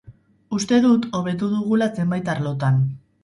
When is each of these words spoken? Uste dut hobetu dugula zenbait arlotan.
Uste 0.59 0.77
dut 0.85 1.05
hobetu 1.19 1.51
dugula 1.53 1.91
zenbait 1.99 2.35
arlotan. 2.35 2.81